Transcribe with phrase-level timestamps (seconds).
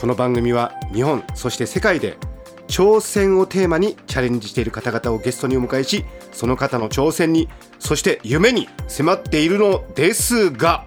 [0.00, 2.16] この番組は日本そして世界で
[2.68, 10.86] 挑戦をテーマにチャレンジしている方々をゲストにお迎えしその方の挑戦にそして夢に迫っているのですが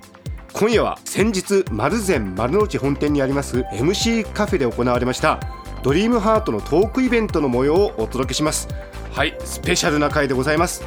[0.54, 5.40] 今夜は先日丸善丸の内本店にあります MC カフェで行われました
[5.84, 8.70] ドリームハートのトークイベントの模様をお届けします。
[9.12, 10.82] はいスペシャルな回でございます。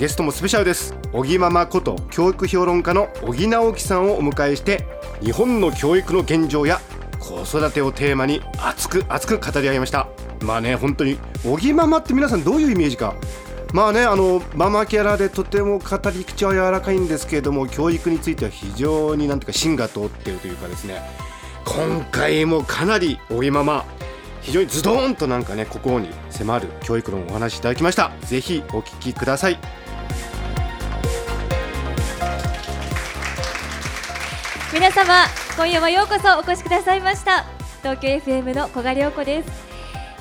[0.00, 0.96] ゲストもスペシャルです。
[1.12, 4.84] 小木ママこと教育評論家の小木直樹さんをお迎えして
[5.22, 6.80] 日本の教育の現状や
[7.22, 10.08] 子育てをテーマに熱く熱く語り合いました。
[10.42, 13.14] まあね本当に小木ママって皆さんどういうイメージか。
[13.72, 21.00] まあねあのママキャラでとても語り口は柔らかいんですけれども教育については非常になんていうか芯が通っているというかですね。
[21.64, 23.84] 今回もかなり小木ママ
[24.40, 28.10] 非常にズドーンとなんかね心に迫る教育論をお話しいただきました。
[28.22, 29.58] ぜひお聞きください。
[34.72, 35.26] 皆様
[35.58, 37.44] 今夜はようこそお越しくださいました。
[37.82, 39.50] 東京 FM の小賀良子です。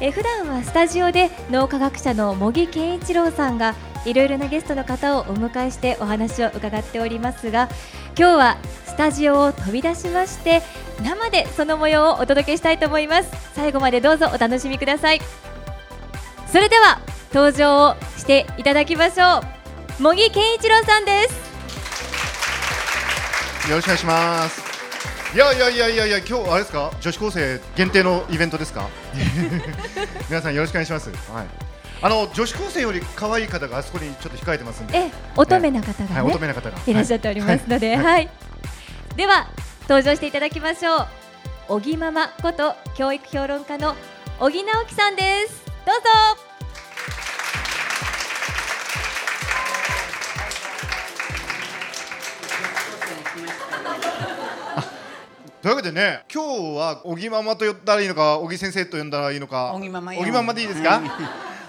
[0.01, 7.69] え普段はスタジオで脳科学者の茂木健一郎さんがいろいろなゲストの方をお迎えしてお話を伺っておりますが
[8.17, 10.61] 今日はスタジオを飛び出しまして
[11.01, 13.31] 生でその模様をお届けしたいと思います。
[13.53, 15.21] 最後までどうぞお楽しみください。
[16.47, 16.99] それでは
[17.33, 19.39] 登場をしていただきましょ
[19.99, 20.03] う。
[20.03, 21.50] 茂木健一郎さんです。
[23.69, 24.61] よろしくお願いします。
[25.33, 26.91] いやいやいやいやいや今日あれですか？
[26.99, 28.89] 女子高生限定のイベントですか？
[30.29, 31.09] 皆さんよろしくお願いします。
[31.09, 31.45] はい。
[32.03, 34.97] あの女子高生より可愛い方があそこにちょっと控えてますんで。
[34.97, 38.29] え乙女な方がね、はい、乙女な方がいらっしゃっておりますので、はい、
[39.15, 39.47] では
[39.83, 41.07] 登場していただきましょう
[41.67, 43.95] 小木ママこと教育評論家の
[44.39, 45.95] 小木直樹さんですどう
[46.35, 46.50] ぞ
[55.61, 60.19] というわけでね今日は小木ママと呼んだらいいのか小木先生と呼んだらいいのか小木ママよ。
[60.19, 60.99] 小木ママでいいですか？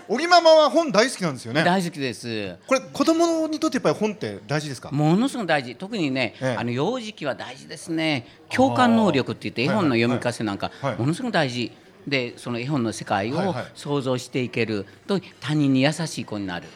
[0.09, 1.63] 小木ママは本大好きなんですよね。
[1.63, 2.57] 大好きです。
[2.67, 4.91] これ子供にとってやっぱり本って大事ですか？
[4.91, 5.77] ものすごく大事。
[5.77, 6.57] 特にね、ええ。
[6.59, 8.27] あの幼児期は大事ですね。
[8.49, 10.91] 共感能力って言って絵本の読み聞かせなんか、はい。
[10.93, 10.99] はい。
[10.99, 11.71] ものすごく大事。
[12.09, 14.87] でその絵本の世界を想像していける。
[15.07, 16.67] と他人に優しい子になる。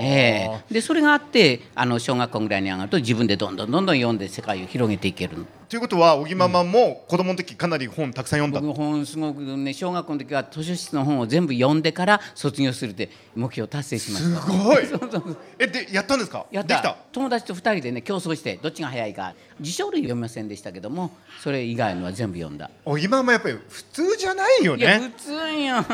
[0.00, 0.74] ええ。
[0.74, 14.40] でそれがあってあの小学校ぐらいに上がると自分でどんどんどんどん読んで世界を広げていけるということは小木ママも子供の時かなり本たくさん読んだ、僕本すごくね小学校の時は図書室の本を全部読んでから卒業するって目標を達成しました。
[14.42, 14.86] すごい。
[14.90, 16.44] そうそうえでやったんですか？
[16.50, 16.96] やった。
[17.12, 25.86] 友達と二人でね競争してどっちが早いか辞書類読みませんでしたけどもそれ以外のは全部読んだ、お今もやっぱり普通じゃないよいやね普通や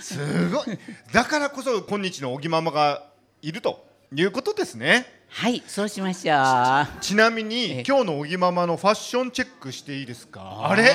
[0.00, 0.78] すごい。
[1.12, 3.02] だからこそ今日の小木ママが
[3.42, 3.84] いると
[4.14, 6.86] いうことですねはいそうしましょう。
[7.00, 10.60] ちなみにえ今日の小木ママのファッションチェックしていいですか？
[10.62, 10.94] あれ？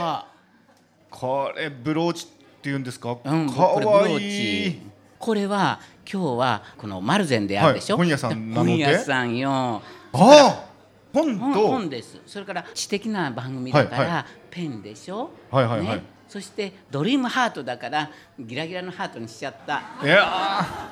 [1.11, 4.71] これブローチっていうんですか、うん、かわーいい。
[4.71, 4.81] チ
[5.19, 8.71] これは今日はこのマルゼンであるでしょ、はい本屋さんなので？
[8.71, 9.51] 本屋さんよ。
[9.51, 9.81] あ
[10.13, 10.65] あ
[11.13, 12.17] 本本です。
[12.25, 15.87] それから知的な番組だから、はいはペンでしょ、はいはいはい。
[15.97, 19.83] ね、そしてドリームハートだからギラギラのハートにしちゃった。
[20.01, 20.23] いや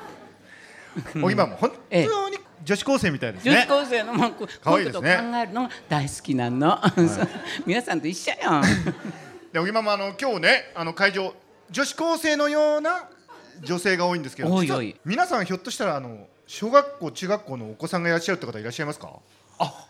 [0.04, 0.08] ー。
[1.12, 2.06] 小木ママ本ええ。
[2.06, 2.27] 当に
[2.68, 3.52] 女子高生みたいですね。
[3.52, 4.44] 女子高生のもうこ
[4.78, 6.78] いことを考えるのが大好きなの、
[7.64, 8.60] 皆さんと一緒よ。
[9.50, 11.34] で小木ママあの今日ねあの会場
[11.70, 13.08] 女子高生のような
[13.62, 14.86] 女性が多いんですけど実は多い。
[14.88, 19.08] 多い皆さんひょっとしたらあの小学校中学校のお子さんがいらっしゃるって方いらっしゃいますか？
[19.58, 19.86] あ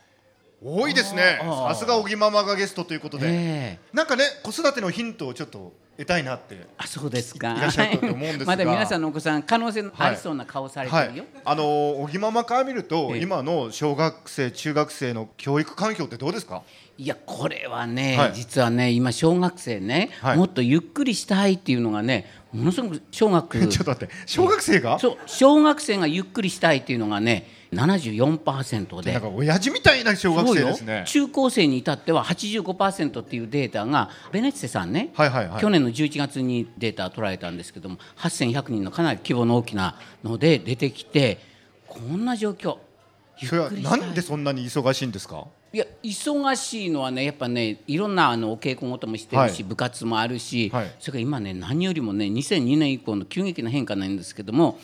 [0.65, 1.41] 多いですね。
[1.43, 3.79] さすが小木ママがゲストということで、ええ。
[3.93, 7.57] なんかね子育てのヒントをちょっと得たいなってあそうですか。
[7.57, 8.47] いらっしゃると思うんですが。
[8.47, 11.09] まだ皆さんのお子さん可能性のありそうな顔されてはい。
[11.11, 13.23] るよ、、あの小木ママから見ると、ええ。
[13.23, 16.63] 今の小学生中学生の教育環境ってどうですか？
[17.01, 18.33] いやこれはね、はい。
[18.35, 20.37] 実はね今小学生ね、はい。
[20.37, 24.99] もっとゆっくりしたいっていうのがねものすごく小学 ちょっと待って小学生が？
[24.99, 29.13] そう小学生がゆっくりしたいっていうのがね74%で。
[29.13, 31.05] なんか親父みたいな小学生ですね。
[31.07, 35.61] 中高生に至っては85%っていうデータがベネッセさんね、はいはいはい。
[35.61, 39.95] 去年の11月にデータ取られたんですけども8100人のかなり規模の大きな
[40.25, 41.39] ので出てきて
[41.87, 42.79] こんな状況。
[43.41, 45.45] ゆっくりしたないんでそんなに忙しいんですか？
[45.71, 49.63] いや忙しいのはねやっぱねいろんなあのお稽古事もしてるし、はい。
[49.65, 50.95] 部活もあるし、はい。
[50.99, 54.79] それから今ね何よりもね2002年以降の急激な変化なんですけども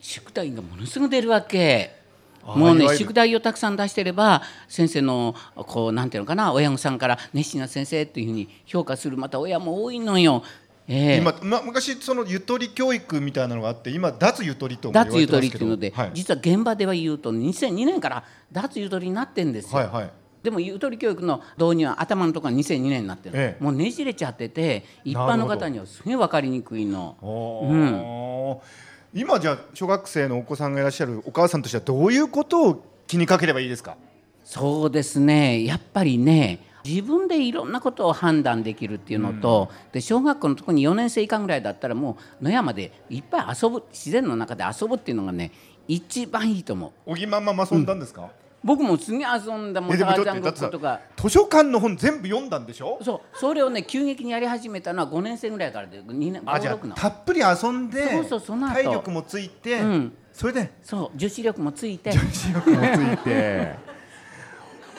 [0.00, 2.02] 宿題がものすごく出るわけ。
[2.46, 10.42] あもうね宿題をたくさん出してれば先生のこうなんていうのかな親御さんから熱心な先生っていうふうに評価するまた親も多いのよ。
[10.86, 11.16] ええ。
[11.16, 15.58] 今、ま、昔そのゆとり教育みたいなのがあって今脱ゆとりとも言われ脱ゆとてますけど。
[15.58, 19.78] りっていうので、はい、実は現場では言うと2002年から脱ゆとりになってんですよ。
[19.78, 20.10] はいはい
[20.44, 23.64] でもゆとり教育の導入は頭のところが2002年になってるの、ええ。
[23.64, 27.16] もうねじれちゃってて一般の方にはすげえ分かりにくいの。
[27.22, 33.96] おー今じゃあ小学生のお子さんがいらっしゃるお母さんとしてはどういうことを気にかければいいですか？
[34.44, 35.64] そうですね。
[35.64, 45.52] やっぱりね自分でいろんなことを判断できるっていうのと、で小学校のところに4年生以下ぐらいだったらもう野山でいっぱい遊ぶ自然の中で遊ぶっていうのがね
[45.88, 47.10] 一番いいと思う。
[47.10, 48.28] 小木ママも遊んだんですか、
[48.64, 51.00] 僕もすげえ遊んだもんえでもターザンことか。
[51.16, 52.98] 図書館の本全部読んだんでしょ？
[53.02, 56.94] そうそれをね急激にやり始めたのは5年生ぐらいからで2年あじゃ56の。
[56.94, 58.74] あたっぷり遊んでそうそうその後。
[58.74, 60.12] 体力もついて、うん。
[60.32, 60.72] それで？
[60.82, 62.12] そう女子力もついて。
[62.12, 63.74] 視力もついて。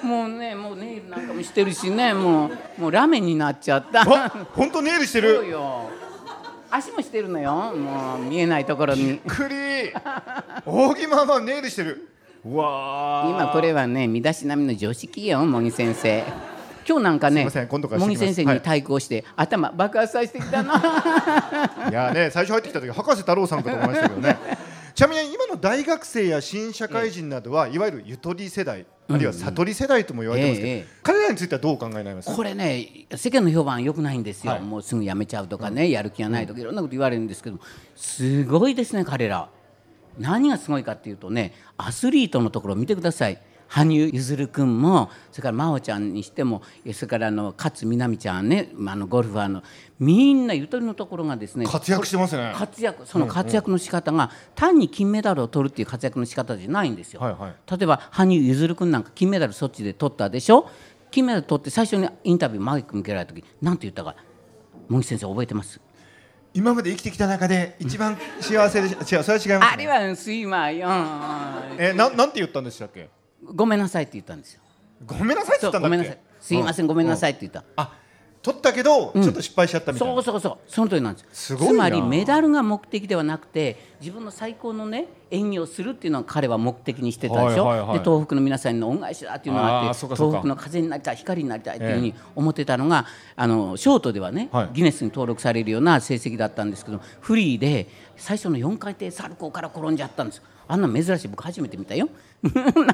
[0.04, 4.02] もうねもうネイルなんかもしてるしねもうもうラメになっちゃった。
[4.02, 5.90] あ本当ネイルしてそうるよ。
[6.70, 7.74] 足もしてるのよ。
[7.76, 9.20] もう見えないところに。
[9.26, 9.92] クリ
[10.66, 12.10] 大木ママネイルしてる
[12.48, 16.24] 今これはね身だしなみの常識よ茂木先生。
[16.88, 20.76] 今日なんかね茂木先生に対抗して、頭爆発させてきたな。
[21.90, 24.38] いやね最初入ってきた時博士太郎さんかと思いましたけどね。
[24.94, 32.34] ちなみに今の大学生や新社会人などはいわゆるゆとり世代あるいは悟り世代とも言われてますけど、彼らについてはどうお考えになります？
[32.34, 34.62] これね世間の評判良くないんですよ、はい。
[34.62, 37.58] もうすぐ辞めちゃうとかね、やる気がないとかいろんなこと言われるんですけど
[37.96, 39.50] すごいですね彼ら
[40.20, 43.40] 何がすごいかっていうとねアスリートのところを見てください。
[43.68, 49.64] 羽生結弦君もそれから真央ちゃんにしてもえそれからあの勝みなみちゃんねまああのゴルファーの
[50.00, 52.54] みんなゆとりのところがですね活躍してますね。
[52.56, 57.22] 活躍その活躍の仕方が単に金メダルを取るっていう活躍の仕方じゃないんですよ。
[57.22, 57.56] はいはい。
[57.72, 60.70] 例えば羽生結弦君なんか金メダルそっちで取ったでしょ？
[61.10, 64.16] 金メダル取って最初にインタビューマイク向けられた時何て言ったか
[64.90, 65.82] 茂木先生覚えてます？
[66.56, 70.88] 今まで生きてきた中で一番幸せでし違うそれは違います、ね、あれはスイマーよ。
[71.78, 73.10] えななんて言ったんでしたっけ？
[73.44, 74.62] ごめんなさいって言ったんですよ。
[75.06, 75.98] ごめんなさいってそ言ったんだっけ？
[75.98, 76.20] うごめんなさい。
[76.40, 76.88] すいません。
[76.88, 77.66] ごめんなさいって言った。
[77.76, 77.92] あ
[78.46, 80.14] 取ったけど、ちょっと失敗しちゃったみたいな。
[80.14, 80.58] そうそうそう。
[80.68, 81.48] その通りなんです。
[81.48, 81.74] すごいな。
[81.74, 87.98] つまりメダルが目的ではなくて自分の最高のね演技をするっていうのを彼は目的にしてたでしょ、はいはいはい。
[87.98, 94.70] で東北の皆さんの恩返しだっていうのがあって東北の風になりたい光になりたいっていうふうに思ってたのが、あのショートではね、はい。
[94.74, 102.10] ギネスに登録されるような成績だったんですけどフリーで最初の4回転サルコーから転んじゃったんですあんな珍しい僕初めて見たよ。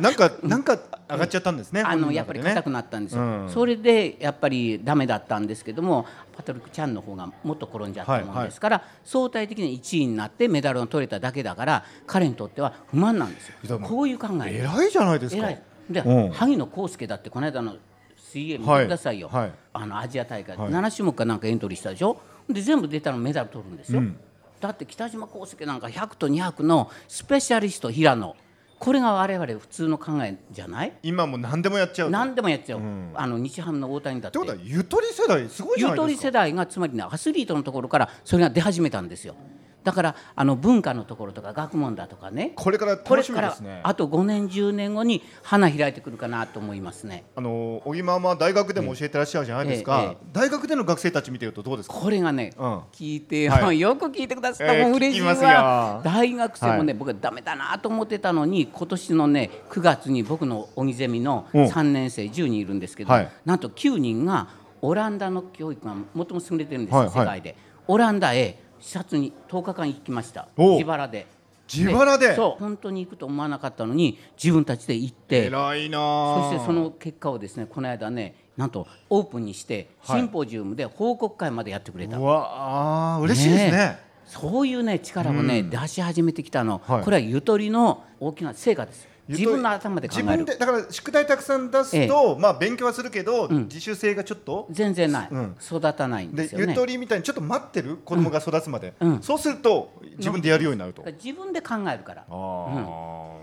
[0.01, 0.77] なんかなんか
[1.09, 3.49] 上がっちゃったんですねあのやっぱり硬くななったんですよ、うん。
[3.49, 13.79] それでやっぱりダメだったんですけどもパトリック・チャンの方がもっと転んじゃったもんですから、相対的に1位になってメダルを取れただけだから彼にとっては不満なんですよ。
[13.79, 14.55] こういう考え。
[14.55, 15.41] 偉いじゃないですか。
[15.41, 15.61] 偉い。
[15.89, 16.31] で、うん。
[16.31, 17.75] 萩野公介だってこの間の
[18.15, 19.41] 水泳見てくださいよ、はい。
[19.43, 19.53] はい。
[19.73, 20.69] あのアジア大会、はい。
[20.69, 22.17] 7種目かなんかエントリーしたでしょ？
[22.49, 24.17] で全部出たらメダル取るんですよ、うん
[24.61, 28.35] だって北島康介なんか100と200のスペシャリスト平野。
[28.79, 30.93] これが我々普通の考えじゃない？
[31.03, 32.11] 今もう何でもやっちゃうと。
[32.11, 33.11] 何でもやっちゃう、ん。
[33.13, 34.39] あの日ハムの大谷だって。
[34.39, 36.27] ってことはゆとり世代すごいじゃゆとりないですか。
[36.29, 39.35] 世代がつまりねアスリートのところからそれが出始めたんですよ
[39.83, 42.53] だからあの文化のところとか学問だとかね。
[42.55, 43.81] これからこれ楽しみからですね。
[43.83, 47.23] あと5年10年後に花開いてくるかなと思いますね。
[47.35, 51.95] あの小木ママは大学でも教えてらっしゃるじゃないですか、大学での学生たち見てるとどうですか？
[51.95, 52.79] これがね、うん。
[52.91, 53.51] 聞いてよ、
[53.95, 55.33] く聞いてくださった、えーもう嬉しいわ。
[55.33, 56.01] よ。
[56.03, 61.65] 大学生もね、は僕はダメだなと思ってたのに今年のね9月に僕の荻ゼミのうん。
[61.65, 63.29] 3年生10人いるんですけど、はい。
[63.45, 64.47] なんと9人が
[64.81, 67.55] オランダの教育が最も優れてるんです世界で。
[67.87, 70.49] オランダへ視察に10日間行きました。
[70.57, 71.25] 自腹で。
[71.73, 72.35] 自腹で？
[72.35, 72.61] そう。
[72.61, 75.45] 本当に行くと思わなかったのに自分たちで行って。
[75.45, 76.49] 偉いなあ。
[76.51, 80.19] そしてその結果をですねこの間ねなんとオープンにしてはい。
[80.19, 83.99] シンポジウムで報告会までやってくれた、うわあー嬉しいですね。
[84.25, 87.03] そういうね力をね、出し始めてきたの、はい。
[87.03, 90.45] これはゆとりの大きな成果です自分の頭で考自える。
[90.45, 95.55] 分でだから宿題たくさん出すと、まあ勉強はするけど、自主性がちょっと全然ない、うん。
[95.61, 96.65] 育たないんでよね。
[96.69, 99.21] ゆとりみたいにちょっと待ってる子供が育つまで、うん。
[99.21, 102.25] そうすると自分でやるようになると、自分で考えるから。
[102.29, 103.41] あー。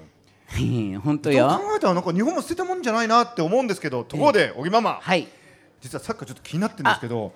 [1.01, 1.49] 本当よ。
[1.49, 4.99] 考えたらなんか日本も捨てたもんじゃないなって思うんですけどところで小木ママ。
[5.01, 5.29] はい
[5.81, 7.33] 実はさっきからちょっと気になってるんですけど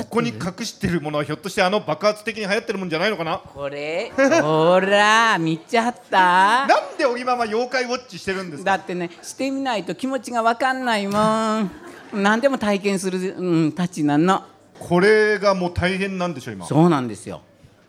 [0.00, 3.38] ここに隠してるものはひょっとしてあの爆発的に流行ってるもんじゃないのかな？
[3.38, 4.12] これ？
[4.42, 6.66] ほら見ちゃった？
[6.68, 8.76] なんでおぎまま妖怪ウォッチしてるんですか？
[8.78, 11.70] だってねしてみないと気持ちが分かんないもん。
[12.14, 14.44] 何でも体験する、うん、たちなの。
[14.78, 16.66] これがもう大変なんでしょ今？
[16.66, 17.42] そうなんですよ。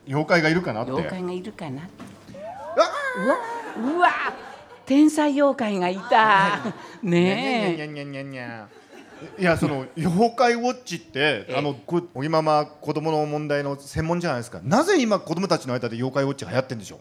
[0.07, 0.91] 妖怪がいるかなって。
[0.91, 3.35] 妖怪がいるかなうわ
[3.95, 4.09] うわ
[4.85, 6.59] 天才妖怪がいた。
[7.03, 8.80] ねえ
[9.39, 14.59] いやその妖怪ウォッチってえあのこおぎまま子供の問題の専門じゃないですか。
[14.63, 16.99] なぜ今子供たちの間で妖怪ウォッチが流行ってるんでしょう？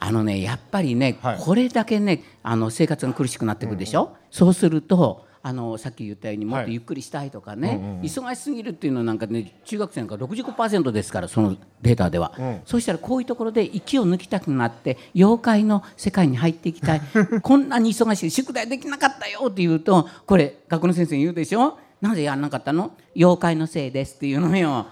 [0.00, 1.38] あのねやっぱりね、はい。
[1.38, 12.60] これだけねあの生活が苦しくなってくるでしょ、そうするとあのさっき言ったようにもっとゆっくりしたいとかね、忙しすぎるっていうのはなんかね中学生なんか65%ですからそのデータでは、ん。
[12.64, 17.00] そうしたらこういうところで息を抜きたくなって妖怪の世界に入っていきたい。
[17.42, 21.78] こんなに忙しい宿題できなかったよって言うとこれ学校の先生に言うでしょ？
[22.00, 22.92] なぜやらなかったの？
[23.16, 24.86] 妖怪のせいですっていうのよ。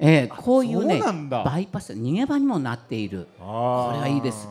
[0.00, 3.26] ええこういうねバイパス逃げ場にもなっている。
[3.38, 4.48] これはいいです。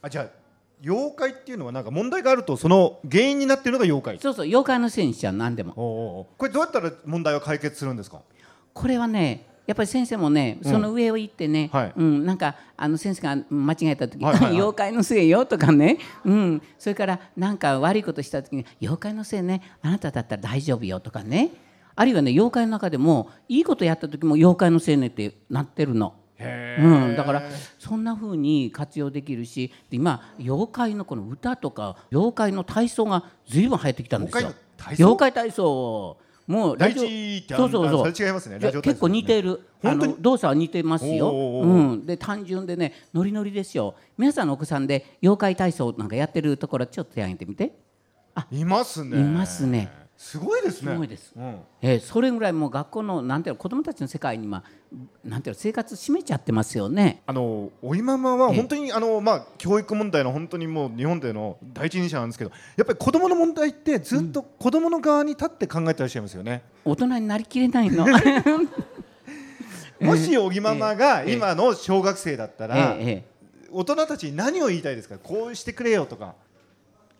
[0.00, 0.43] あじゃあ
[0.84, 4.18] 妖怪っていうのはなんか問題があるとその原因になっているのが妖怪。
[4.18, 6.28] そうそう妖怪のせいにしちゃう何でも。
[6.36, 8.20] これどうやったら問題は解決するんですか？
[8.72, 11.92] これはねやっぱり先生もねその上を行ってね、はい。
[11.96, 14.52] うん、なんかあの先生が間違えた時、はいはいはい。
[14.60, 21.50] 妖怪のせいよとかね、うん、それからなんか悪いことした時に妖怪のせいねあなただったら大丈夫よとかね。
[21.96, 26.14] あるいはね妖怪の中でもいいことやった時も妖怪のせいねってなってるの。
[26.80, 27.42] うん、だから
[27.78, 34.48] そんな風に活用できるしで今妖怪のこの歌とか妖怪の体操がずいぶん流行ってきたんですよ。
[34.48, 35.04] 妖怪の体操？
[35.04, 36.98] 妖怪体操もうラジ
[37.50, 38.26] オそうそうそう。
[38.26, 38.58] 違いますね。
[38.58, 38.90] いやラジオ体操。
[38.90, 39.60] 結構似てる。
[39.82, 40.12] あ本当に？
[40.12, 41.30] の動作は似てますよ。
[41.30, 43.94] うん、で単純でねノリノリですよ。
[44.18, 47.72] 皆さんのお子さんで妖怪体操なんかやってるところちょっと手挙げてみて。
[48.50, 49.20] いますね。
[49.20, 50.92] いますねすごいですね。
[50.92, 51.32] すごいです。
[51.36, 51.56] うん。
[51.82, 54.62] えーそれぐらいもう学校のなんていうの子どもたちの世界に、まあ、
[55.24, 57.22] なんていうの生活占めちゃってますよね。
[57.26, 66.62] あのおいままは本当にあのまあ教育問題の本当にもう日本での第一人者なんですけどやっぱり子供の問題ってずっと子供の側に立って考えてらっしゃいますよね。
[66.84, 68.06] 大人になりきれないの。
[70.00, 71.32] もしおぎままがええ。
[71.34, 72.80] 今の小学生だったえらえ。
[73.00, 73.24] ええ。
[73.70, 75.18] 大人たちに何を言いたいですか？
[75.18, 76.34] こうしてくれよとか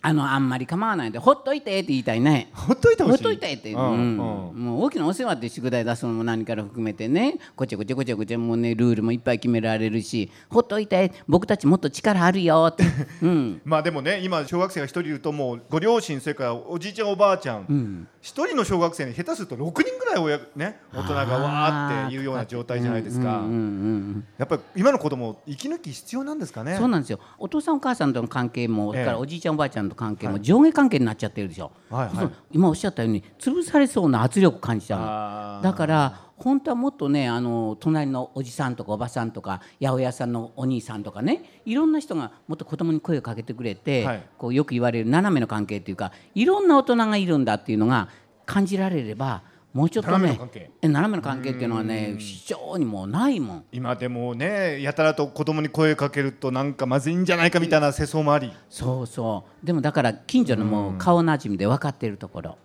[0.07, 2.51] あのあんまり構わないでほっといてって言いたいね。
[2.53, 3.25] ほっといてほしい。
[3.25, 3.79] ほっといてって、う。
[3.79, 4.51] うんん。
[4.53, 4.65] うん。
[4.65, 7.39] もう大きなお世話って宿題出すのも何から含めてね。
[7.57, 10.31] こちゃこちゃこちゃこちゃもうねルールもいっぱい決められるし。
[10.51, 11.11] ほっといて。
[11.27, 12.85] 僕たちもっと力あるよって、
[13.23, 26.77] うん、まあでもね今小学生が一人いるともうご両親それからおじいちゃんおばあちゃん一、人の小学生に下手すると6人ぐらい親ね大人がわーっていうような状態じゃないですか、うんうんうんやっぱり今の子供息抜き必要なんですかね？
[26.77, 27.21] そうなんですよ。
[27.39, 29.05] お父さんお母さんとの関係も、そえ。
[29.05, 32.31] からおじいちゃんおばあちゃん関係も上下関係になっちゃってるでしょ、はいはい。
[32.53, 44.27] 今おっしゃったように潰されそうな圧力を感じちゃうだから本当はもっとねあの隣のおじさんとかおばさんとか八百屋さんのお兄さんとかねいろんな人がもっと子供に声をかけてくれて、はい。
[44.37, 48.09] こうよく言われる斜めの関係っていうかいろんな大人がいるんだっていうのが
[48.47, 49.43] 感じられれば
[49.75, 50.71] もうちょっとね斜めの関係。
[50.83, 53.65] え斜めの関係っていうのはね非常にもうないもん。
[53.73, 58.53] 今でもねやたらと子供に声かけるとなんかまずいんじゃないかみたいな世相もあり。
[58.71, 59.67] そうそう。
[59.67, 62.59] でもだから近所のもう顔なじみで分かってるところ、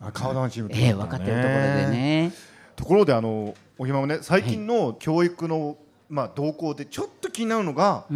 [0.00, 2.32] あ顔のチームええ分かってるところでね。
[2.76, 5.76] ところであのおぎまもね最近の教育の、
[6.08, 8.06] まあ動向でちょっと気になるのが、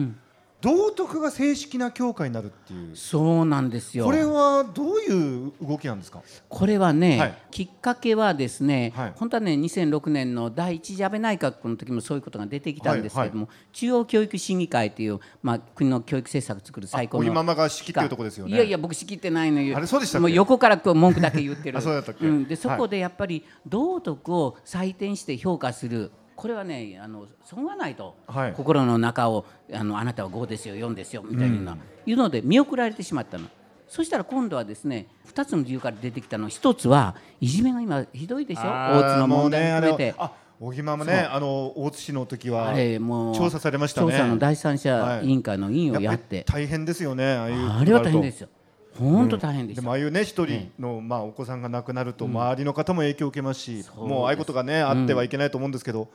[0.62, 2.96] 道徳が正式な教科になるっていう。
[2.96, 4.04] そうなんですよ。
[4.06, 6.22] これはどういう動きなんですか？
[6.48, 7.34] これはね、はい。
[7.50, 9.12] きっかけはですね、はい。
[9.16, 18.54] 本当はね2006年の第一次安倍内閣の時もそういうことが出てきたんですけれども、中央教育審議会という、まあ、国の教育政策を作る最高のおぎままが仕切ってるとこですよね。
[18.54, 19.76] いやいや僕仕切ってないのよ。
[19.76, 21.76] あれそうでしたもう横からこう文句だけ言ってる。
[21.78, 22.24] あそうだったっけ？
[22.26, 28.52] ん、でそこでやっぱり道徳を採点して評価するこれはねあのそがないと、はい。
[28.52, 33.48] 心の中をあのあなたは5ですよ4ですよみたいな、いうので見送られてしまったの。
[33.88, 36.50] そしたら今度はですね2つの理由から出てきたの。
[36.50, 38.62] 1つはいじめが今ひどいでしょ。
[38.62, 40.14] 大津の問題も含めて。
[40.18, 42.74] あおぎまもねあの大津市の時は
[43.34, 44.12] 調査されましたね。
[44.12, 48.48] 調査の第三者委員会の委員をやっやっ大変ですよねああいうあれは大変ですよ
[48.98, 56.08] 本当大変でですよ、もああいうね一人の、まあお子さんが亡くなると周りの方も影響を受けますし、そうもうああいうことがねあってはいけないと思うんですけど、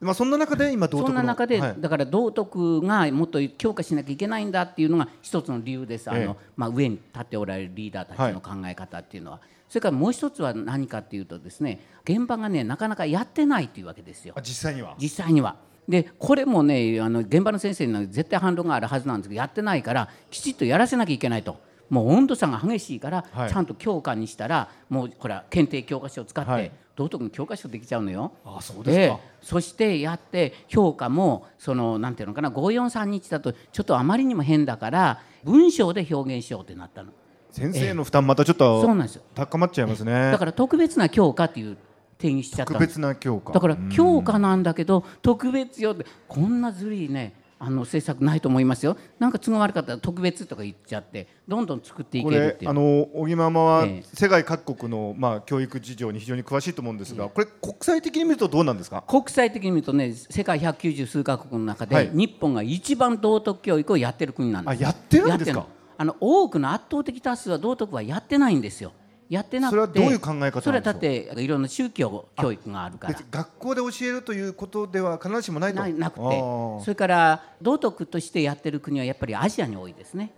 [0.00, 1.74] まあそんな中で今道徳のそんな中で、はい。
[1.78, 6.34] だから道徳がもっと強化しなきゃいけないんだっていうのが一つの理由です、あのええ。
[6.56, 14.34] まあ、上に立っておられるリーダーたちの考え方っていうのは、それからもう一つは何かっていうとですね現場がねなかなかやってないっていうわけですよ。
[14.36, 14.94] あ実際には。
[14.98, 15.56] 実際には。
[15.88, 23.50] でこれもねあの現場の先生には絶対反論があるはずなんですけどやってないからきちっとやらせなきゃいけないともう温度差が激しいから、はい。
[23.50, 26.70] ちゃんと教科にしたらもうこれは検定教科書を使って、はい。
[26.96, 28.32] 道徳の教科書できちゃうのよ。
[28.44, 29.16] あそうですか。
[29.16, 37.12] でそしてやって評価もそのなんていうのかな543日だとちょっとあまりにも変だから文章で表現しようってなったの。
[37.52, 39.22] 先生の負担またちょっとそうなんですよ。
[39.34, 40.32] 高まっちゃいますね。
[40.32, 41.76] だから特別な教科っていう
[42.18, 43.52] 定義しちゃった特別な教科。
[43.52, 43.88] だからうん。
[43.90, 48.96] 教科なんだけど特別よってこんなずるいねあの政策ないと思いますよ。
[49.18, 52.70] なんか都合悪かったら特別とか言っちゃってどんどん作っていけるっていう。
[52.70, 54.04] あの小木ママはええ。
[54.14, 59.02] 世界各国のまあ教育事情に非常に詳しいと思うんですがこれ国際的に見るとどうなんですか？
[59.06, 62.10] 国際的に見るとね世界190数カ国の中で、はい。
[62.12, 64.80] 日本が一番道徳教育をやってる国なんです。
[64.80, 65.66] あやってるんですか？
[65.96, 68.92] あの多くの圧倒的多数は道徳はやってないんですよ
[69.28, 73.20] やってなくてそれはどういう考え方それはだっていろんな宗教教育があるから。
[73.30, 75.86] 学校で教えるということでは必ずしもないと？
[75.86, 76.20] なくて。
[76.20, 80.32] それから道徳としてやってる国はやっぱりアジアに多いですね。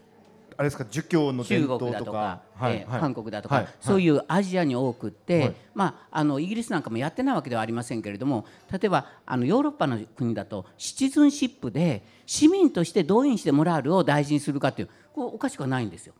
[0.56, 0.84] あれですか？
[0.90, 1.88] 儒教の伝中統とか。
[1.88, 2.84] 国だとか、えーはい。
[2.84, 5.54] はい韓国だとか、はいそういうアジアに多くって、はい。
[5.74, 16.14] まあ、あのイギリスなんかもやってないわけではありませんけれども例えばあのヨーロッパの国だとシチズンシップで市民としてどういうふうにしてモラルを大事にするかっていうこれおかしくはないんですよ。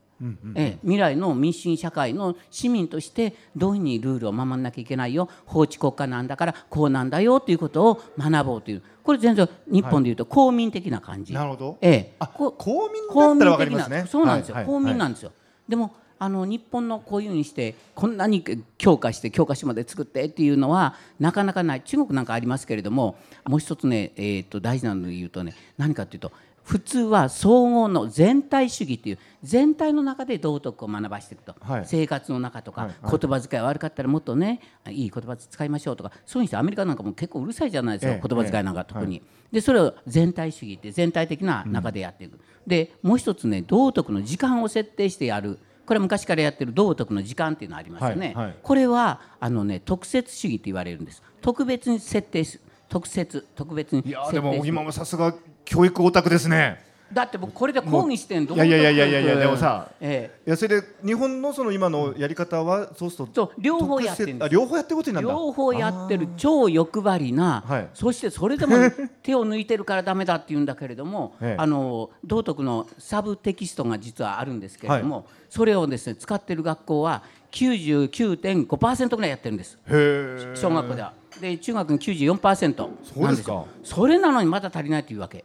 [0.55, 5.29] ええ未来の民主主義社会の市民としてどういうふうにルールを守らなきゃいけないよ。
[5.45, 8.83] 法治国家なんだからこうなんだよということを学ぼうという。
[9.03, 11.33] これ全然日本でいうと公民的な感じ。
[11.33, 11.77] なるほど。
[11.81, 12.15] ええ。
[12.19, 14.05] あこ公民公だったらわかね。
[14.07, 15.31] そうなんですよ、はい公民なんですよ、
[15.67, 18.43] でもあの日本のこういうふうにしてこんなに
[18.77, 21.81] 強化して教科書まで作ってっていうのはなかなかない。
[21.81, 26.31] 中国なんかありますけれどももう一つね、えー、と大事なので言うとね何かっていうと
[26.63, 31.85] 普通は総合の全体主義っていう全体の中で道徳を学ばしていくと、はい。
[31.85, 33.19] 生活の中とか、はいはい。
[33.19, 36.11] 言葉遣い悪かったらもっとねいい言葉使いましょうとか。
[36.25, 39.21] そういう人アメリカなんかも結構うるさいじゃないですか、ええ言葉遣いなんか特に。
[39.51, 45.59] でそれを全体主義って全体的な中でやっていく、でもう一つね道徳の時間を設定してやる。
[45.85, 48.55] これは昔からやってる道徳の時間っていうのありますよね、はいはい。
[48.61, 51.21] これはあのね特設主義って言われるんです。
[51.41, 55.33] 特別に設定す特設特別にいやでも小木ママさすが
[55.65, 56.89] 教育オタクですね。
[57.11, 58.55] だって僕これで講義してんの？
[58.55, 60.47] いやいやいやいやいやいやでもさええ。
[60.47, 65.33] いやそれで日本のその今のやり方はそうするとそう両方やってる両方やってることになるんだ。
[65.33, 67.89] 両方やってる超欲張りな、はい。
[67.93, 68.77] そしてそれでも
[69.23, 71.61] 手を抜いてるからダメだって言うんだけれども、 ええ。
[71.61, 79.77] あの道徳のサブテキストが実はあるんですけれども、それをですね使ってる学校は99.5%ぐらいやってるんです。
[79.85, 80.55] へえ。
[80.55, 81.13] 小学校では。
[81.41, 83.67] で中学の94%そうですかなんよ。
[83.83, 85.43] それなのにまだ足りないというわけ。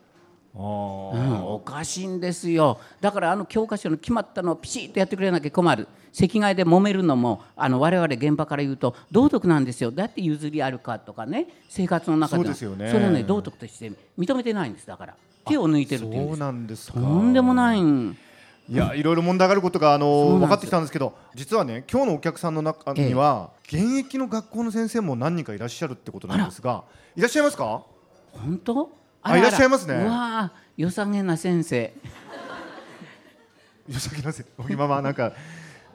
[0.59, 2.79] うん、おかしいんですよ。
[3.01, 5.87] だからあの教科書の決まったのをピシッとやってくれなきゃ困る。
[6.13, 9.91] 席替えで揉めるのもあの我々現場から言うと道徳なんですよ。
[9.91, 12.91] だって譲りあるかとかね生活の中でそうですよね。
[12.91, 14.87] それをね道徳として認めてないんです。
[14.87, 15.15] だから。
[15.47, 16.99] 手を抜いてるっていうんそうなんですか。
[16.99, 17.81] とんでもない。
[17.81, 18.17] ん
[18.69, 26.83] いやいろいろ問題があることがあの分かってきたんですけど実はね今日のお客さんの中には現役の学校の先生も何人かいらっしゃるってことなんですが
[27.15, 27.85] いらっしゃいますか？
[28.33, 28.91] 本当？
[29.33, 29.95] あいらっしゃいますね。
[29.95, 31.93] うわー良さげな先生。
[33.91, 35.33] 吉木のせ小木ママなんか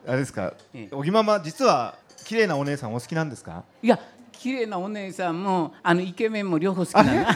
[0.07, 0.53] あれですか？
[0.73, 0.95] ええ。
[0.95, 3.63] 小木ママ実は綺麗なお姉さんお好きなんですか？
[3.83, 3.99] いや
[4.31, 7.27] 綺麗なお姉さんもあのイケメンも両方好きだな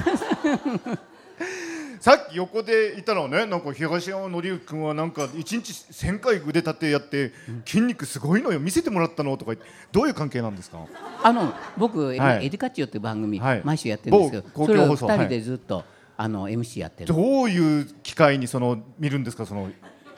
[2.06, 3.48] さっき横でいたのね。
[3.48, 7.32] なんか東山紀之君はなんか一日1000回腕立てやって
[7.66, 8.60] 筋肉すごいのよ。
[8.60, 9.66] 見せてもらったのとか言って。
[9.92, 10.86] どういう関係なんですか？
[11.24, 12.46] あの僕、はい。
[12.46, 13.62] エディカッチオっていう番組、はい。
[13.64, 15.18] 毎週やってるんですけどそれを2共放送はい。
[15.22, 15.84] 人でずっと、
[16.16, 17.12] あの MC やってる。
[17.12, 19.48] どういう機会にその見るんですか？
[19.48, 19.72] その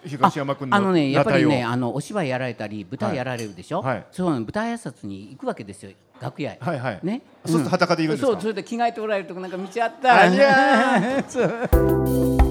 [0.06, 3.96] 東山君のあのねやっぱりねあのお芝居やられたり舞台やられるでしょ、はい。
[3.96, 7.00] はいそう舞台挨拶に行くわけですよ楽屋へ、はいはい。
[7.04, 7.22] ね？
[7.46, 8.32] そうすると裸でいるんですか？
[8.32, 12.48] そうそれで着替えておられるとこなんか見ちゃったあいやそう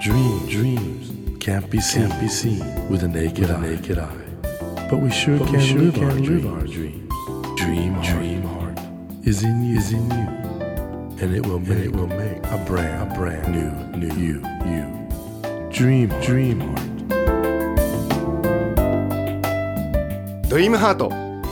[0.00, 1.38] Dream, dreams.
[1.38, 2.88] Can't be seen, can't be seen.
[2.88, 3.60] With a naked, eye.
[3.60, 4.24] naked eye.
[4.90, 7.07] But we sure can, sure live, our live our dreams.
[7.68, 8.78] Dream, dream heart
[9.24, 10.16] is in you, is in you,
[11.20, 14.86] and it will make, it will make a brand, a brand new, new you, you.
[15.70, 16.80] Dream, dream heart.
[20.48, 21.10] ドリームハート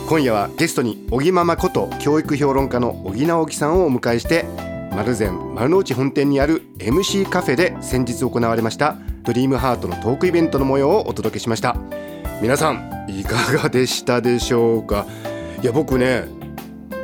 [0.09, 4.46] 今夜はゲストに小木ママこと教育評論家の小木直樹さんをお迎えして
[4.92, 11.76] 丸善丸の内本店にある MC カフェで先日行われましたドリームハートのトークイベントの模様をお届けしました。
[12.40, 15.07] 皆さんいかがでしたでしょうか？
[15.62, 16.25] いや僕ね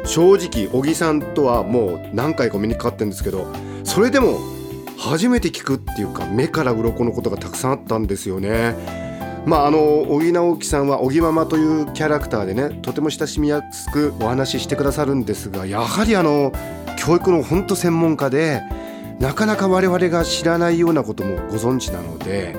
[0.04, 3.46] 正直小木さんとはもう何回かお目にかかってるんですけど
[3.84, 4.38] それでも
[4.98, 8.76] 初めて聞くっていうか目から鱗のことがたくさんあったんですよね。
[9.46, 16.52] まああの小木直樹さんは小木ママというキャラクターでねとても親しみやすくお話ししてくださるんですがやはりあの
[16.96, 18.62] 教育の本当専門家で
[19.18, 22.54] なかなか我々が知らないようなこともご存知なので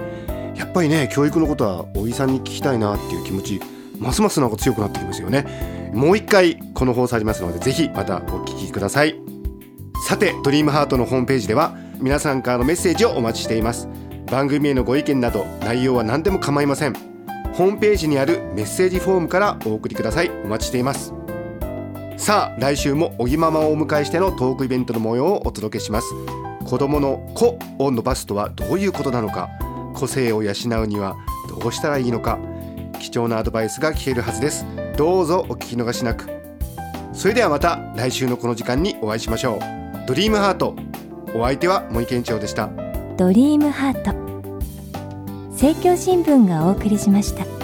[0.58, 3.62] やっぱりね教育のことは小木さんに聞きたいなっていう気持ち
[3.97, 5.72] ますますなんか強くなってきますよね。
[5.93, 9.15] もう一回この放送ありますのでぜひまたお聞きください。
[10.08, 13.88] さてドリームハートのホームページでは皆さんからのメッセージをお待ちしています。
[14.29, 16.93] 番組へのご意見など内容は何でも構いません。
[17.53, 20.32] ホームページにあるメッセージフォームからお送りください。
[20.43, 21.13] お待ちしています。
[22.17, 26.08] さあ来週も小木ママをお迎えしてのトークイベントの模様をお届けします。
[26.65, 29.49] 子供の子を伸ばすとはどういうことなのか。
[29.93, 31.15] 個性を養うには
[31.47, 32.39] どうしたらいいのか。
[32.99, 34.65] 貴重なアドバイスが聞けるはずです。
[34.97, 36.29] どうぞお聞き逃しなく。
[37.13, 39.60] それではまた来週のこの時間にお会いしましょう。
[40.08, 40.75] ドリームハート。
[41.36, 42.69] お相手は森健長でした。
[43.17, 44.13] ドリームハート。
[45.51, 47.62] 政教新聞がお送りしました。